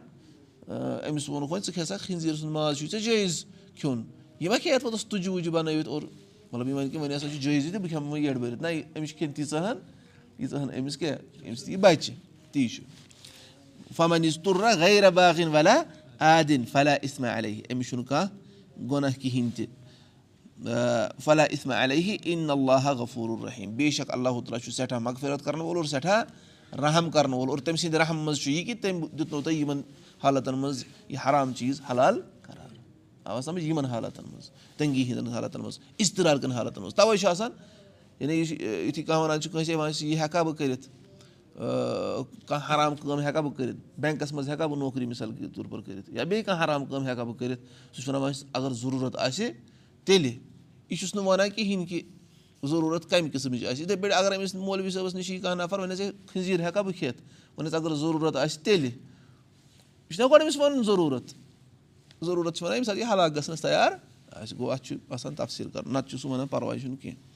[1.08, 3.44] أمِس ووٚنُکھ وۄنۍ ژٕ کھےٚ سا کھنزیٖر سُنٛد ماز چھُے ژےٚ جٲیِز
[3.76, 4.02] کھیوٚن
[4.40, 6.02] یہِ ما کھیٚیہِ اَتھ پَتہٕ تُجہِ وُجہِ بَنٲوِتھ اور
[6.52, 8.68] مطلب یہِ وَنہِ کہِ وۄنۍ ہسا چھُ جٲیزٕے تہٕ بہٕ کھٮ۪مہٕ وۄنۍ یٔڈ بٔرِتھ نہ
[8.96, 9.78] أمِس چھِ کھٮ۪نۍ تیٖژاہ ہن
[10.38, 11.16] ییٖژاہ ہن أمِس کیٛاہ
[11.46, 12.14] اَمہِ سۭتۍ یہِ بَچہِ
[12.52, 12.82] تی چھُ
[13.96, 15.82] فَمَنِز تُرا غیرا باغِن وَلا
[16.22, 19.66] عادِن فلا اِسما علیہ أمِس چھُنہٕ کانٛہہ گۄناہ کِہیٖنۍ تہِ
[21.24, 25.60] فلا اِسما علیہ اِن اللہ غفوٗر الرحیٖم بے شک اللہ تعالیٰ چھُ سٮ۪ٹھاہ مغفرت کَرَن
[25.60, 26.22] وول اور سٮ۪ٹھاہ
[26.82, 29.80] رحم کَرَن وول اور تٔمۍ سٕنٛدِ رحم منٛز چھُ یہِ کہِ تٔمۍ دیُتنو تۄہہِ یِمَن
[30.22, 32.76] حالاتَن منٛز یہِ حرام چیٖز حلال کَران
[33.24, 37.28] آو سَمٕجھ یِمَن حالاتَن منٛز تٔنٛگی ہِنٛدٮ۪ن حالاتَن منٛز اِستِرار کٮ۪ن حالاتَن منٛز تَوَے چھُ
[37.28, 37.50] آسان
[38.20, 39.02] یعنی یہِ چھُ یُتھُے
[41.54, 45.80] کانٛہہ حرام کٲم ہٮ۪کا بہٕ کٔرِتھ؟ بٮ۪نٛکَس منٛز ہٮ۪کا بہٕ نوکری مِثال کے طور پر
[45.80, 47.60] کٔرِتھ؟ یا بیٚیہِ کانٛہہ حرام کٲم ہٮ۪کا بہٕ کٔرِتھ؟
[47.96, 49.50] سُہ چھُ وَنان اگر ضروٗرت آسہِ
[50.04, 50.32] تیٚلہِ۔
[50.90, 52.00] یہِ چھُس نہٕ وَنان کِہیٖنۍ کہِ
[52.62, 55.94] ضروٗرت کَمہِ قٕسمٕچ آسہِ۔ یِتھَے پٲٹھۍ اگر أمِس مولوی صٲبَس نِش یی کانٛہہ نَفر وۄنۍ
[55.94, 57.22] ٲسۍ کھٔنزیٖر ہٮ۪کا بہٕ کھٮ۪تھ
[57.56, 61.34] وۄنۍ اگر ضروٗرت آسہِ تیٚلہِ۔ یہِ چھُنہ گۄڈٕ أمِس وَنُن ضروٗرت۔
[62.24, 63.92] ضروٗرت چھِ وَنان ییٚمہِ ساتہٕ یہِ ہلاک گژھنَس تیار
[64.32, 67.31] آسہِ گوٚو اَتھ چھُ آسان تفصیٖل کَرُن نَتہٕ چھُ سُہ وَنان پَرواے چھُنہٕ کینٛہہ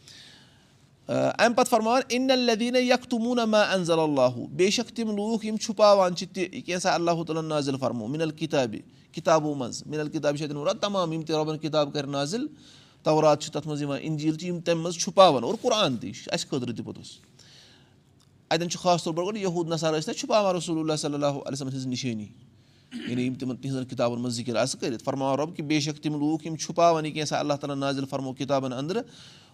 [1.09, 5.57] اَمہِ پَتہٕ فرماوان اِن الدیٖنہ یکھ تُموٗنہ ما انزل اللہُ بے شک تِم لوٗکھ یِم
[5.57, 8.81] چھُپاوان چھِ تہِ کینٛژھا اللہ تعالیٰ نازِل فرمو؟ مِنل کِتابہِ
[9.13, 9.83] کِتابو منٛز.
[9.87, 11.13] مِنل کِتابہِ چھِ اَتٮ۪ن وَنان تَمام.
[11.13, 12.47] یِم تہِ رۄبَن کِتاب کَرِ نازِل.
[13.03, 16.33] تورات چھِ تَتھ منٛز یِوان اِنجیٖل چھِ یِم تَمہِ منٛز چھُپاوان اور قۄران تہِ چھُ
[16.33, 17.19] اَسہِ خٲطرٕ تہِ پوٚتُس
[18.51, 21.27] اَتؠن چھُ خاص طور پر گۄڈٕ یہوٗد نثار ٲسۍ نہ چھُپاوان رسول اللہ صلی اللہ
[21.27, 22.27] علیہ وسلم ہِنٛز نِشٲنی
[23.09, 26.19] یعنی یِم تِمن تِہنٛزن کِتابن منٛز ذِکِر آسہٕ کٔرِتھ فرماوان رۄب کہِ بے شک تِم
[26.19, 29.03] لوٗکھ یِم چھُپاوان یہِ کینٛژھا اللہ تعالیٰ نازِل فرمو کِتابن اندرٕ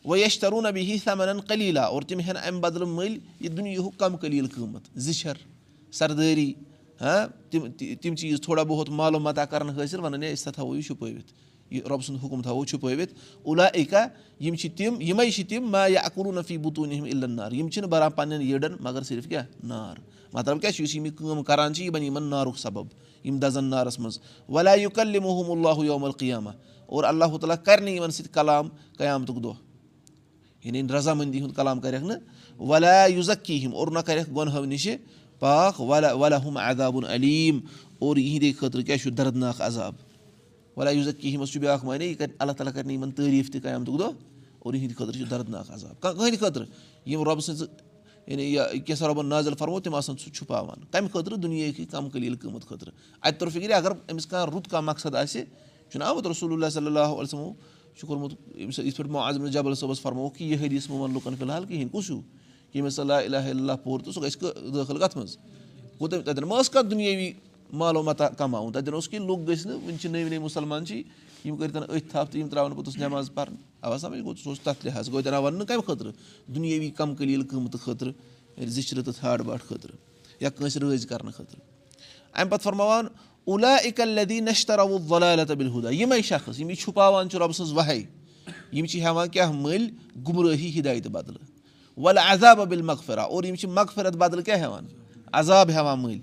[0.05, 0.99] وۄنۍ یش تروٗن نبی
[1.49, 5.35] قلیٖلا اور تِم ہٮ۪ن اَمہِ بدلہٕ مٔلۍ یہِ دُنیہُک کم قلیٖل قۭمَتھ زِچھر
[5.93, 6.53] سردٲری
[7.01, 10.85] ہاں تِم تِم چیٖز تھوڑا بہت معلوٗماتا کران حٲصِل وَنان ہے أسۍ ہسا تھاوو یہِ
[10.85, 11.33] چھُپٲوِتھ.
[11.71, 13.15] یہِ رۄبہٕ سُنٛد حُکُم تھاوو چھُپٲوِتھ.
[13.43, 14.07] اولا اِکا
[14.41, 17.89] یِم چھِ تِم یِمے چھِ تِم ما یا اکوٗ نفی بُتوٗن اِلن نار یِم چھِنہٕ
[17.91, 19.45] بران پَنٕنٮ۪ن یٔڈن مگر صرف کیاہ?
[19.65, 19.97] نار.
[20.33, 22.87] مطلب کیاہ چھُ؟ یُس یِم یہِ کٲم کران چھِ یہِ بَنہِ یِمن نارُک سبب.
[23.25, 24.19] یِم دَزن نارس منٛز.
[24.49, 26.51] ولا یہِ کلہِ محم اللہ یوم القیامہ
[26.87, 28.69] اور اللہ تعالیٰ کرِ نہٕ یِمن سۭتۍ کلام
[28.99, 29.72] قیامتُک دۄہ
[30.65, 32.19] یعنی رضامٔندی ہُنٛد کلام کَرٮ۪کھ نہٕ
[32.59, 34.97] ولا یُزکی ہِم اور نہ کَرٮ۪کھ گۄنہو نِشہِ
[35.39, 35.81] پاک.
[35.81, 37.61] ولا ولا ہُم عدابُن علیٖم.
[37.99, 39.95] اور یِہنٛدے خٲطرٕ کیاہ چھُ دردناک عذاب.
[40.77, 43.63] ولا یُزکی ہِمس چھُ بیاکھ معنے یہِ کَرِ اللہ تعالیٰ کَرِ نہٕ یِمن تعٲریٖف تہِ
[43.63, 44.11] قیامتُک دۄہ
[44.59, 46.01] اور یِہنٛدِ خٲطرٕ چھُ دردناک عذاب.
[46.01, 46.67] کٕہٕنۍ خٲطرٕ
[47.07, 47.67] یِم رۄبہٕ سٕنٛزٕ
[48.27, 52.37] یعنی یہِ کینٛژھا رۄبَن نظر فرمو تِم آسان سُہ چھُپاوان کَمہِ خٲطرٕ دُنیاہٕکۍ کَم قلیٖل
[52.37, 52.93] قۭمَتھ خٲطرٕ
[53.23, 55.43] اَتہِ تور فِکرِ اگر أمِس کانٛہہ رُت کانٛہہ مقصد آسہِ
[55.91, 57.53] چھُنہ آمُت رسول اللہ صلی اللہ علیہمو
[57.97, 61.13] چھُ کوٚرمُت ییٚمہِ سۭتۍ یِتھ پٲٹھۍ معظم جبل صٲبَس فرمووُکھ کہِ یہِ حدیٖث مہٕ وَن
[61.13, 62.21] لُکَن فِلحال کِہیٖنۍ کُس ہیوٗ
[62.75, 64.39] ییٚمِس اللہ اللہ پوٚر تہٕ سُہ گژھِ
[64.75, 65.37] دٲخٕل کَتھ منٛز۔
[66.01, 67.33] گوٚو تٔمۍ تَتٮ۪ن ما ٲس کانٛہہ دُنیٲوی
[67.73, 71.03] معلوٗماتا کَماوُن تَتٮ۪ن اوس کہِ لُکھ گٔژھۍ نہٕ وٕنہِ چھِ نٔوۍ نٔوۍ مُسلمان چھِ
[71.45, 74.61] یِم کٔرۍتَن أتھۍ تھپھ تہٕ یِم ترٛاوَن پوٚتُس نٮ۪ماز پَرنہٕ اَوا سَمٕجھ گوٚو سُہ اوس
[74.61, 76.13] تَتھ لِحاظ گوٚو تَنہٕ وَننہٕ کَمہِ خٲطرٕ
[76.55, 78.13] دُنیٲوی کَم قلیٖل قۭمتہٕ خٲطرٕ
[78.67, 79.95] زِچھرٕ تہٕ ژھانٛڈ باٹھ خٲطرٕ
[80.41, 81.61] یا کٲنٛسہِ رٲضۍ کَرنہٕ خٲطرٕ
[82.35, 83.07] اَمہِ پَتہٕ فرماوان
[83.45, 87.73] اولا اِکل لدی نشترا ولا تبِل ہُدا یِمے شخص یِم یہِ چھُپاوان چھُ رۄبہٕ سٕنٛز
[87.73, 88.03] وَہے
[88.73, 89.89] یِم چھِ ہٮ۪وان کیٛاہ مٔلۍ
[90.27, 91.45] گُمرٲہی ہِدایتہٕ بدلہٕ
[91.97, 94.87] وَلہٕ عذاب بِل مغفرا اور یِم چھِ مغفرت بدلہٕ کیٛاہ ہٮ۪وان
[95.33, 96.21] عذاب ہٮ۪وان مٔلۍ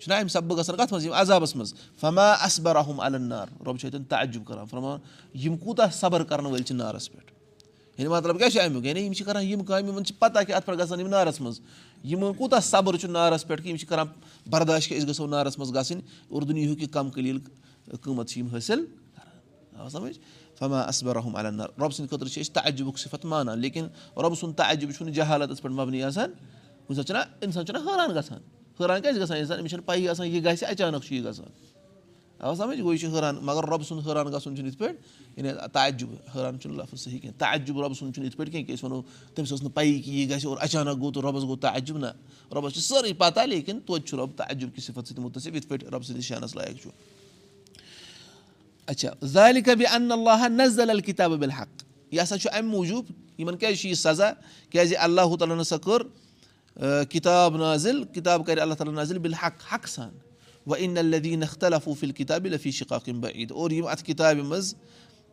[0.00, 3.86] چھُنہ اَمہِ سبہٕ بہٕ گژھان کَتھ منٛز یِم عذابَس منٛز فما اصبرحم النار رۄب چھُ
[3.86, 4.98] اَتٮ۪ن تعجُب کَران فرمان
[5.34, 7.37] یِم کوٗتاہ صبر کَرَن وٲلۍ چھِ نارَس پٮ۪ٹھ
[7.98, 10.54] یعنی مطلب کیاہ چھُ اَمیُک یعنی یِم چھِ کَران یِم کامہِ یِمَن چھِ پَتہ کہِ
[10.54, 11.60] اَتھ پٮ۪ٹھ گژھن یِم نارَس منٛز
[12.04, 14.06] یِمَن کوٗتاہ صبر چھُ نارَس پٮ۪ٹھ کہِ یِم چھِ کَران
[14.50, 17.38] برداش کہِ أسۍ گژھو نارَس منٛز گژھٕنۍ اور دُنیہُک یہِ کَم قلیٖل
[18.02, 20.18] قۭمَتھ چھِ یِم حٲصِل کَران آ سَمٕجھ
[20.58, 24.92] فما اصبرحم النار رۄبہٕ سٕنٛدِ خٲطرٕ چھِ أسۍ تعجُبُک صِفت مانان لیکِن رۄبہٕ سُنٛد تعجُب
[24.96, 26.30] چھُنہٕ جہالتَس پٮ۪ٹھ مَبنی آسان
[26.86, 28.40] کُنہِ ساتہٕ چھُنہ اِنسان چھُنہ حٲران گژھان
[28.80, 31.48] حٲران کیازِ گژھان اِنسان أمِس چھَنہٕ پَیی آسان یہِ گژھِ اچانک چھُ یہِ گژھان
[32.40, 34.96] اَوا سَمٕجھ گوٚو یہِ چھُ حٲران مگر رۄبہٕ سُنٛد حٲران گژھُن چھُنہٕ یِتھ پٲٹھۍ
[35.36, 38.74] یعنی تعجُب حٲران چھُنہٕ لفظ صحیح کینٛہہ تعجُب رۄبہٕ سُنٛد چھُنہٕ یِتھ پٲٹھۍ کینٛہہ کہِ
[38.74, 39.02] أسۍ وَنو
[39.34, 42.06] تٔمِس ٲس نہٕ پَیی کہِ یہِ گژھِ اور اچانک گوٚو تہٕ رۄبَس گوٚو تعجُب نہ
[42.54, 45.86] رۄبَس چھِ سٲرٕے پَتہ لیکِن توتہِ چھُ رۄب تعجُب کہِ صِفت سۭتۍ مُتٲثِر یِتھ پٲٹھۍ
[45.86, 46.90] رۄبہٕ سٕنٛدِس شانَس لایق چھُ
[48.88, 53.04] اچھا ظالہِ کبہِ اَن اللہ نزل الکِتاب بالحق یہِ ہسا چھُ اَمہِ موٗجوٗب
[53.38, 54.30] یِمن کیازِ چھُ یہِ سزا
[54.70, 56.02] کیازِ اللہ تعالیٰ ہن ہسا کٔر
[57.10, 60.10] کِتاب نازِل کِتاب کَرِ اللہ تعالیٰ نازِل بِلحق حق سان
[60.68, 64.74] وۄنۍ اِن الدیٖن اختلفوٗفِل کِتابِ لفی شِقاق یِم بہ عیٖد اور یِم اَتھ کِتابہِ منٛز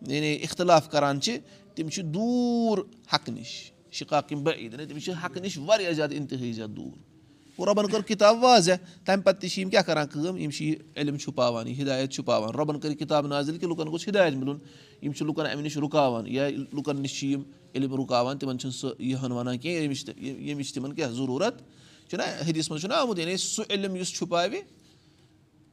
[0.08, 1.38] یعنی اِختِلاف کران چھِ
[1.76, 2.80] تِم چھِ دوٗر
[3.14, 6.76] حقہٕ نِش شِقاق یِم بہ عیٖد یعنی تِم چھِ حقہٕ نِش واریاہ زیادٕ اِنتِہٲیی زیادٕ
[6.76, 7.16] دوٗر
[7.58, 8.72] اور رۄبَن کٔر کِتاب واضح
[9.06, 12.12] تَمہِ پَتہٕ تہِ چھِ یِم کیاہ کران کٲم یِم چھِ یہِ علم چھُپاوان یہِ ہِدایت
[12.12, 14.58] چھُپاوان رۄبَن کٔر کِتاب نازِل کہِ لُکَن گوٚژھ ہِدایت مِلُن
[15.02, 17.44] یِم چھِ لُکَن اَمہِ نِش رُکاوان یا لُکَن نِش چھِ یِم
[17.76, 21.62] علم رُکاوان تِمن چھُنہٕ سُہ یہِ ہن وَنان کینٛہہ ییٚمِچ تِمن کیاہ ضروٗرت
[22.10, 24.62] چھُنہ ہدِس منٛز چھُنہ آمُت یعنی سُہ علم یُس چھُپاوِ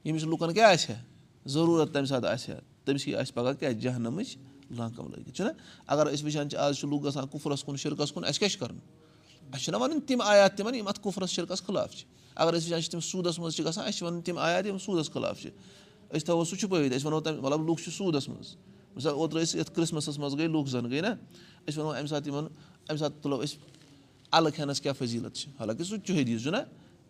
[0.05, 1.01] ییٚمِس لُکَن کیاہ آسہِ ہا؟
[1.47, 4.37] ضروٗرت تَمہِ ساتہٕ آسہِ ہا تٔمِسٕے آسہِ پَگہہ کیاہ؟ جہنَمٕچ
[4.71, 5.51] لانٛکَم لٲگِتھ چھُنہ
[5.87, 8.61] اَگر أسۍ وٕچھان چھِ آز چھِ لُکھ گژھان کُفرَس کُن شِرکَس کُن اَسہِ کیاہ چھُ
[8.61, 8.79] کَرُن؟
[9.53, 12.81] اَسہِ چھِنہ وَنٕنۍ تِم آیات تِمن یِم اَتھ کُفرَس شِرکَس خٕلاف چھِ۔ اَگر أسۍ وٕچھان
[12.81, 15.51] چھِ تِم سوٗدَس منٛز چھِ گژھان اَسہِ چھِ وَنٕنۍ تِم آیات یِم سوٗدَس خٕلاف چھِ۔
[16.11, 18.57] أسۍ تھاوو سُہ چھُپٲوِتھ أسۍ وَنو تَمہِ مطلب لُکھ چھِ سوٗدَس منٛز۔
[18.97, 21.07] مِثال اوترٕ ٲسۍ یَتھ کِرٛسمَسَس منٛز گٔے لُکھ زَن گٔے نہ
[21.69, 22.47] أسۍ وَنو اَمہِ ساتہٕ یِمَن
[22.89, 23.57] اَمہِ ساتہٕ تُلو أسۍ
[24.33, 26.57] اَلہٕ کھٮ۪نَس کیٛاہ فٔضیٖلت چھِ؟ حالانکہِ سُہ حدیٖث چھُنہ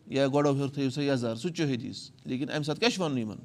[0.06, 3.02] یا گۄڈو ہیوٚر تھٲیِو سا یَزار سُہ تہِ چھُ حدیٖث لیکِن اَمہِ ساتہٕ کیاہ چھُ
[3.02, 3.36] وَنُن یِمَن؟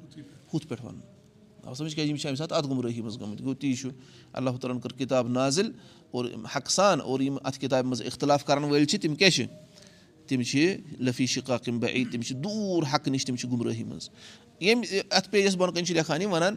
[0.54, 3.74] ہُتھ پٮ۪ٹھ وَنُن۔ سَمجھ کیازِ یِم چھِ اَمہِ ساتہٕ اَتھ گُمرٲہی منٛز گٔمٕتۍ؟ گوٚو تی
[3.74, 3.90] چھُ
[4.32, 5.70] اللہ تعالیٰ ہَن کٔر کِتاب نازِل
[6.10, 9.44] اور حقہٕ سان اور یِم اَتھ کِتابہِ منٛز اِختِلاف کَرَن وٲلۍ چھِ تِم کیاہ چھِ؟
[10.26, 14.10] تِم چھِ لفی شِقاق یِم بے تِم چھِ دوٗر حقہٕ نِش تِم چھِ گُمرٲہی منٛز۔
[14.60, 16.54] ییٚمہِ اَتھ پیجَس بۄن کَنۍ چھِ لیکھان یِم وَنان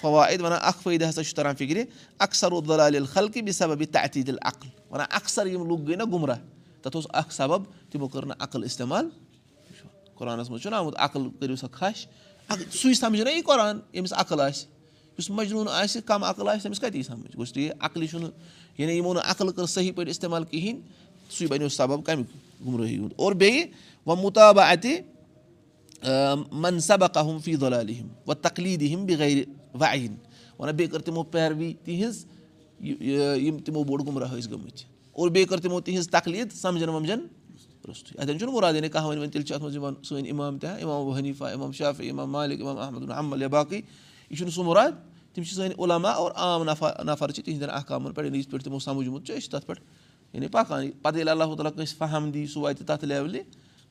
[0.00, 1.82] فواد وَنان اَکھ فٲیدٕ ہسا چھُ تَران فِکرِ
[2.18, 6.38] اکثر عبدالعالہِ خلقہِ بہِ سبب یہِ تعطیٖل عقل وَنان اَکثر یِم لُکھ گٔے نہ گُمراہ
[6.82, 9.08] تَتھ اوس اکھ سبب تِمو کٔر نہٕ عقل اِستعمال
[10.16, 12.06] قۄرانَس منٛز چھُنہ آمُت عقل کٔرِو سا کھَش
[12.70, 14.66] سُے سَمجھِ نہ یہِ قۄران ییٚمِس عقل آسہِ
[15.18, 18.30] یُس مجروٗن آسہِ کَم عقل آسہِ تٔمِس کَتہِ سَمجھ گوٚژھ ٹھیٖک عقلہِ چھُنہٕ
[18.78, 20.80] یعنی یِمو نہٕ عقل کٔر صحیح پٲٹھۍ اِستعمال کِہیٖنۍ
[21.36, 23.66] سُے بَنیو سبب کَمیُک گُمرٲہی ہُنٛد اور بیٚیہِ
[24.06, 24.98] وۄنۍ مُطابہ اَتہِ
[26.52, 29.44] من سبق ہُم فی دُلالِہِم وَ تقلیٖد ہِم بغیر
[29.80, 30.14] وعیٖن
[30.58, 32.24] وَنان بیٚیہِ کٔر تِمو پیروی تِہنٛز
[32.80, 37.26] یِم تِمو بوٚڑ گُمراہ ٲسۍ گٔمٕتۍ اور بیٚیہِ کٔر تِمو تِہنٛز تقلیٖد سَمجھان وَمجھان
[37.86, 40.58] روٚستُے اَتٮ۪ن چھُنہٕ مُراد یعنی کانٛہہ وَنہِ وۄنۍ تیٚلہِ چھُ اَتھ منٛز یِوان سٲنۍ اِمام
[40.58, 44.92] تہِ ہا اِمام حنیٖفا اِمام مالِک اِمام احمد الحمل یا باقٕے یہِ چھُنہٕ سُہ مُراد
[45.34, 48.64] تِم چھِ سٲنۍ عُلما اور عام نفر نفر چھِ تِہنٛدٮ۪ن احکامَن پٮ۪ٹھ یعنی یِتھ پٲٹھۍ
[48.64, 49.80] تِمو سَمجھمُت چھُ أسۍ چھِ تَتھ پٮ۪ٹھ
[50.32, 53.42] یعنی پَکان پَتہٕ ییٚلہِ اللہ تعالیٰ کٲنٛسہِ فہم دی سُہ واتہِ تَتھ لیولہِ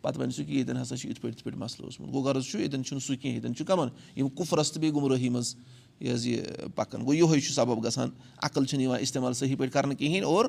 [0.01, 2.45] پَتہٕ وَنہِ سُہ کہِ ییٚتٮ۪ن ہسا چھُ یِتھ پٲٹھۍ یِتھ پٲٹھۍ مَسلہٕ اوسمُت گوٚو غرض
[2.45, 5.55] چھُ ییٚتٮ۪ن چھُنہٕ سُہ کینٛہہ ییٚتٮ۪ن کَمَن یِم کُفرَس تہٕ بیٚیہِ گُمرٲہی منٛز
[5.99, 6.43] یہِ حظ یہِ
[6.75, 8.09] پَکان گوٚو یِہوے چھُ سَبب گژھان
[8.43, 10.45] عقل چھِنہٕ یِوان اِستعمال صحیح پٲٹھۍ کَرنہٕ کِہیٖنۍ اور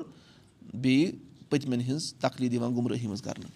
[0.73, 1.11] بیٚیہِ
[1.49, 3.49] پٔتمٮ۪ن ہِنٛز تقلیٖد یِوان گُمرٲہی منٛز کَرنہٕ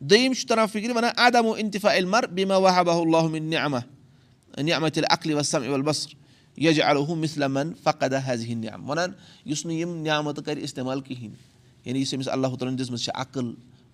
[0.00, 3.78] دوٚیِم چھُ تَران فِکرِ وَنان عدم اِنتِفا علمر بیٚیہِ ما اللہُ نعما
[4.58, 6.14] نعما تیٚلہِ عقلہِ وسم اِول بصر
[6.56, 9.12] یجہِ الحُ مِسلمن فقدا حض ہِنٛد نعم وَنان
[9.44, 11.36] یُس نہٕ یِم نعمتہٕ کَرِ اِستعمال کِہیٖنۍ
[11.84, 13.52] یعنی یُس أمِس اللہ تعالیٰ ہن دِژمٕژ چھِ عقل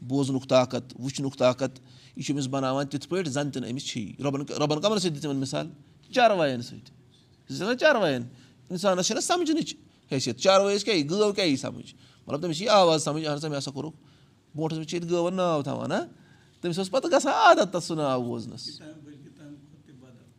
[0.08, 1.78] بوزنُک طاقت وٕچھنُک طاقت
[2.16, 4.98] یہِ چھُ أمِس بَناوان تِتھ پٲٹھۍ زَن تہِ نہٕ أمِس چھِ یی رۄبَن رۄبَن کَمَن
[4.98, 5.68] سۭتۍ دِژ تِمَن مِثال
[6.14, 8.22] چاروایَن سۭتۍ چاروایَن
[8.70, 9.74] اِنسانَس چھَنہ سَمجھنٕچ
[10.12, 11.94] حیثیت چاروٲیِس کیٛاہ یی گٲو کیٛاہ یی سَمٕجھ
[12.26, 13.96] مطلب تٔمِس چھِ آواز سَمٕجھ اَہن سا مےٚ ہسا کوٚرُکھ
[14.54, 16.00] برونٛٹھَس منٛز چھِ ییٚتہِ گٲوَن ناو تھاوان ہہ
[16.60, 18.80] تٔمِس اوس پَتہٕ گژھان عادت تَتھ سُہ ناو بوزنَس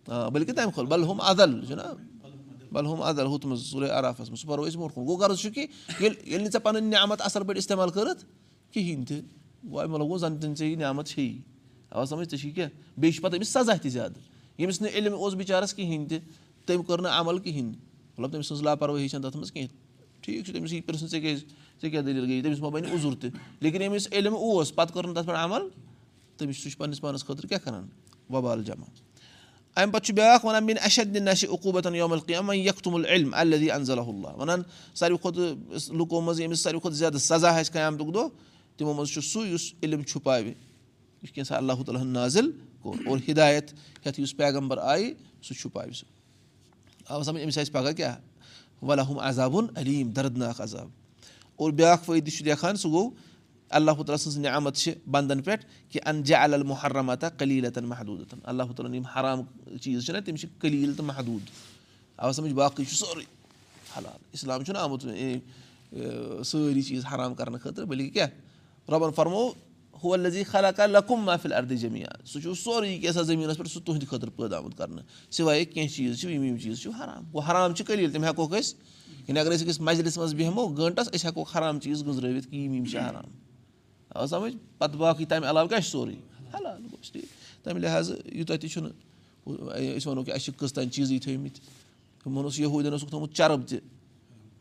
[0.08, 1.84] آ بٔلکہِ تَمہِ کھۄتہٕ بَل ہُم اَدَل چھُنہ
[2.72, 5.40] بَل ہُم اَدَل ہُتھ منٛز سورُے عرافَس منٛز سُہ پَرو أسۍ برونٛٹھ کُن گوٚو غرض
[5.40, 5.66] چھُ کہِ
[6.00, 8.26] ییٚلہِ ییٚلہِ نہٕ ژےٚ پَنٕنۍ نعمت اَصٕل پٲٹھۍ اِستعمال کٔرٕتھ
[8.72, 9.22] کِہیٖنۍ تہِ
[9.64, 11.42] گوٚو اَمہِ مطلب گوٚو زَن تہِ ژےٚ یہِ نعمت چھےٚ
[11.92, 14.20] اَوا سَمٕجھ ژےٚ چھی کیٛاہ بیٚیہِ چھِ پَتہٕ أمِس سَزا تہِ زیادٕ
[14.58, 16.20] ییٚمِس نہٕ علم اوس بِچارَس کِہیٖنۍ تہِ
[16.66, 17.74] تٔمۍ کوٚر نہٕ عمل کِہیٖنۍ
[18.18, 19.87] مطلب تٔمۍ سٕنٛز لاپَروٲہی چھَنہٕ تَتھ منٛز کینٛہہ
[20.28, 21.42] ٹھیٖک چھُ تٔمِس یی پِرٛژھُن ژےٚ کیٛازِ
[21.82, 23.30] ژےٚ کیٛاہ دٔلیٖل گٔیے تٔمِس ما بَنہِ عُضوٗر تہِ
[23.62, 25.68] لیکِن ییٚمِس علم اوس پَتہٕ کوٚر نہٕ تَتھ پٮ۪ٹھ عمل
[26.38, 27.88] تٔمِس سُہ چھُ پَننِس پانَس خٲطرٕ کیٛاہ کَران
[28.30, 28.86] وبال جمع
[29.76, 33.06] اَمہِ پَتہٕ چھُ بیٛاکھ وَنان میٲنۍ اَشد دِنہ چھِ عقوٗبتَن یومل کیٚنٛہہ وۄنۍ یَکھ توٚمُل
[33.06, 34.62] علم اللہ انزل اللہ وَنان
[34.96, 38.28] ساروی کھۄتہٕ لُکو منٛز ییٚمِس ساروی کھۄتہٕ زیادٕ سزا آسہِ قیامتُک دۄہ
[38.78, 43.18] تِمو منٛز چھُ سُہ یُس علم چھُپاوِ یُس کینٛژھا اللہ تعالیٰ ہَن نازِل کوٚر اور
[43.28, 43.74] ہِدایت
[44.06, 46.06] ہٮ۪تھ یُس پیغمبر آیہِ سُہ چھُپاوِ سُہ
[47.10, 48.16] آو سَمجھ أمِس آسہِ پَگاہ کیٛاہ
[48.82, 50.88] وَلہُم عذابُن علیٖم دردناک عذاب.
[51.56, 53.10] اور بیٛاکھ فٲیدٕ چھُ لیکھان سُہ گوٚو
[53.70, 58.96] اللہ تعالیٰ سٕنٛز نعمت چھِ بنٛدَن پٮ۪ٹھ کہِ اَنجا المحرمتا کلیٖلتن محدوٗدَن اللہ تعالیٰ ہَن
[58.96, 59.42] یِم حرام
[59.82, 61.50] چیٖز چھِنہ تِم چھِ کلیٖل تہٕ محدوٗد.
[62.18, 63.24] آو سَمجھ باقٕے چھُ سورُے
[63.98, 64.20] حلال.
[64.34, 65.06] اِسلام چھُنہ آمُت
[66.46, 68.30] سٲری چیٖز حرام کَرنہٕ خٲطرٕ بٔلکہِ کیٛاہ؟
[68.92, 69.50] رۄبَن فرمو
[70.04, 74.08] ہُہ لزی خلق لکُم محفِل اردِ جمیا سُہ چھُ سورُے کینٛژھا زٔمیٖنَس پٮ۪ٹھ سُہ تُہنٛدِ
[74.08, 77.24] خٲطرٕ پٲدٕ آمُت کَرنہٕ سِوایے کینٛہہ چیٖز چھِ یِم یِم چیٖز چھِ حرام.
[77.34, 78.76] گوٚو حرام چھِ کلیٖل تِم ہٮ۪کوکھ أسۍ
[79.28, 82.98] یعنی اگر أسۍ مَجلِس منٛز بیٚہمو گٲنٛٹَس أسۍ ہٮ۪کوکھ حرام چیٖز گٔنٛزرٲوِتھ کہِ یِم چھِ
[83.00, 83.30] حرام
[84.10, 86.16] آ سَمٕجھ پَتہٕ باقٕے تَمہِ علاوٕ کیٛاہ چھُ سورُے
[87.12, 87.26] ٹھیٖک
[87.64, 88.92] تَمہِ لِحاظ یوٗتاہ تہِ چھُنہٕ
[89.98, 91.62] أسۍ وَنو کہِ اَسہِ چھِ کٔژتانۍ چیٖزٕے تھٲومٕتۍ
[92.26, 93.80] ہُمَن اوس یہوٗدٮ۪ن اوسُکھ تھوٚمُت چرٕب تہِ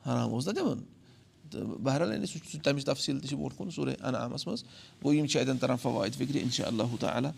[0.07, 0.96] حرام اوس نہ تِمَن
[1.51, 4.65] تہٕ بہرحال یعنی سُہ چھُ تَمِچ تفصیٖل تہِ چھِ برونٛٹھ کُن سورُے اَنعامَس منٛز
[5.03, 7.31] گوٚو یِم چھِ اَتٮ۪ن تَران فوایِد فِکرِ اِنشاء اللہ تعالیٰ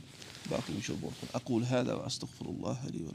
[0.51, 3.07] باقٕے وٕچھو برونٛٹھ کُن اکوٗل حید استغفر اللہ علیہ